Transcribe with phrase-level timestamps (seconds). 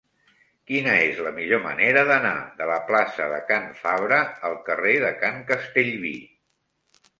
[0.69, 2.31] Quina és la millor manera d'anar
[2.63, 4.19] de la plaça de Can Fabra
[4.51, 6.17] al carrer de Can Castellví?